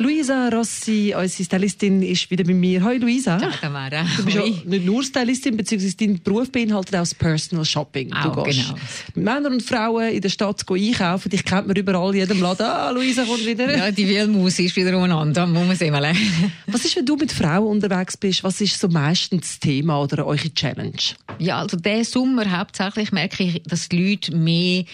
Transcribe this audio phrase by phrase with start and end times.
[0.00, 2.82] Luisa Rossi, unsere Stylistin, ist wieder bei mir.
[2.82, 3.38] Hallo Luisa.
[3.38, 4.02] Ciao Tamara.
[4.16, 4.54] Du bist ja Hoi.
[4.64, 8.10] nicht nur Stylistin, beziehungsweise dein Beruf beinhaltet auch das Personal Shopping.
[8.14, 8.78] Auch, du gehst genau.
[9.14, 11.28] mit Männern und Frauen in der Stadt einkaufen.
[11.28, 12.64] Dich kennt man überall, in jedem Laden.
[12.64, 13.76] Ah, Luisa kommt wieder.
[13.76, 15.94] Ja, die Wildmaus ist wieder umeinander, muss man sehen.
[16.66, 18.42] Was ist, wenn du mit Frauen unterwegs bist?
[18.42, 20.92] Was ist so meistens das Thema oder eure Challenge?
[21.38, 24.84] Ja, also diesen Sommer hauptsächlich merke ich, dass die Leute mehr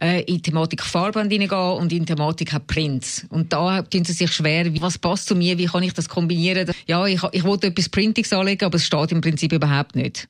[0.00, 3.26] äh, in die Thematik Farbe reingehen und in die Thematik auch Prints.
[3.28, 6.08] Und da tun sie sich schwer, wie- was passt zu mir, wie kann ich das
[6.08, 6.70] kombinieren?
[6.86, 10.28] Ja, ich, ich wollte etwas Printings anlegen, aber es steht im Prinzip überhaupt nicht.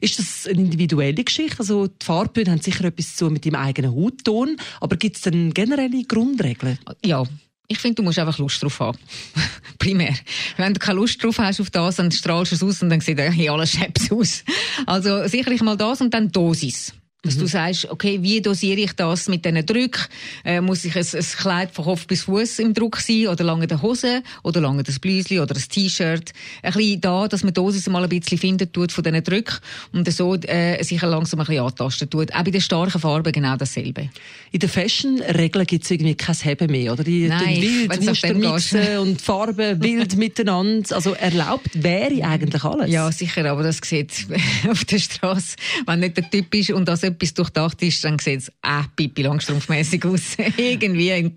[0.00, 1.58] Ist das eine individuelle Geschichte?
[1.60, 5.52] Also die Farben haben sicher etwas zu mit deinem eigenen Hautton, aber gibt es dann
[5.54, 6.78] generelle Grundregeln?
[7.04, 7.24] Ja.
[7.68, 8.98] Ich finde, du musst einfach Lust drauf haben.
[9.78, 10.14] Primär.
[10.58, 13.00] Wenn du keine Lust drauf hast auf das, dann strahlst du es aus und dann
[13.00, 14.44] sieht hey, alles scheps aus.
[14.84, 16.92] Also sicherlich mal das und dann Dosis.
[17.24, 20.08] Dass du sagst, okay, wie dosiere ich das mit diesen Drück?
[20.44, 23.28] Äh, muss ich ein, ein Kleid von Kopf bis Fuß im Druck sein?
[23.28, 24.24] Oder lange die Hose?
[24.42, 25.38] Oder lange das Blüsli?
[25.38, 26.32] Oder ein T-Shirt?
[26.64, 29.60] Ein bisschen da, dass man die Dosis mal ein bisschen finden tut von diesen Drück
[29.92, 32.34] und so äh, sich langsam ein bisschen antasten tut.
[32.34, 34.10] Auch bei den starken Farben genau dasselbe.
[34.50, 37.04] In der Fashion-Regeln gibt es irgendwie kein Heben mehr, oder?
[37.04, 40.96] Die Nein, tun wild Muster mixen und Farben wild miteinander.
[40.96, 42.90] Also erlaubt wäre eigentlich alles.
[42.90, 44.26] Ja, sicher, aber das sieht
[44.68, 45.54] auf der Straße,
[45.86, 49.22] wenn nicht der Typ ist und das etwas durchdacht ist, dann sieht es äh, Pippi
[49.22, 50.36] langstrumpfmäßig aus.
[50.56, 51.32] Irgendwie,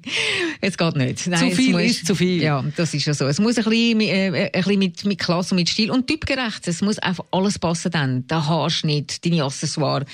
[0.62, 1.20] es geht nicht.
[1.20, 2.42] Zu es viel muss, ist zu viel.
[2.42, 3.26] Ja, das ist ja so.
[3.26, 6.68] Es muss ein bisschen, äh, ein bisschen mit, mit Klasse und mit Stil und typgerecht.
[6.68, 8.28] Es muss einfach alles passen dann.
[8.28, 10.06] Der Haarschnitt, deine Accessoires.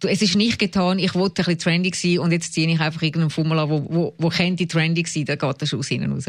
[0.00, 2.80] Du, es ist nicht getan, ich wollte ein bisschen trendy sein und jetzt ziehe ich
[2.80, 6.12] einfach irgendeinen Fummel an, wo, wo, wo könnte trendy sein, da geht der Schuss hinten
[6.12, 6.24] raus.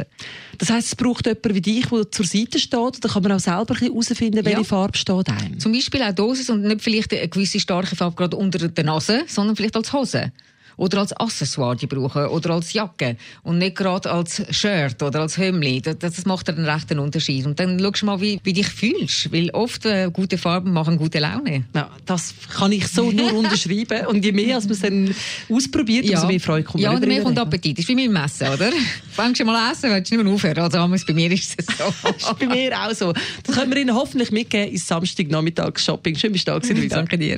[0.58, 3.03] Das heisst, es braucht jemanden wie dich, der zur Seite steht.
[3.03, 4.64] Da kann man auch selber ein bisschen herausfinden, welche Ja.
[4.64, 5.59] Farbe steht einem.
[5.59, 9.24] Zum Beispiel auch Dosis und nicht vielleicht eine gewisse starke Farbe gerade unter der Nase,
[9.28, 10.32] sondern vielleicht als Hose.
[10.78, 12.25] Oder als Accessoire die brauchen.
[12.28, 13.18] Oder als Jacke.
[13.44, 15.81] Und nicht gerade als Shirt oder als Hemli.
[15.81, 17.46] Das, das macht einen rechten Unterschied.
[17.46, 19.31] Und dann schaust du mal, wie, wie dich fühlst.
[19.31, 21.66] Weil oft äh, gute Farben machen gute Laune.
[21.75, 24.08] Ja, das kann ich so nur unterschreiben.
[24.08, 25.16] Und je mehr als man es dann
[25.50, 27.78] ausprobiert, umso mehr Freude kommt ja, und mehr kommt Appetit.
[27.78, 28.72] Das ist wie mit dem Essen, oder?
[29.12, 30.58] Fängst du mal an essen, willst du nicht mehr aufhören.
[30.58, 31.84] Also damals bei mir ist es so.
[32.03, 33.14] Das ist bei mir auch so.
[33.44, 36.16] Das können wir Ihnen hoffentlich mitgeben ins Samstagnachmittags-Shopping.
[36.16, 36.90] Schön, bist du da gewesen.
[36.90, 37.38] Danke dir.